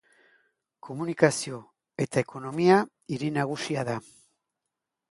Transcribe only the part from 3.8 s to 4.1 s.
da.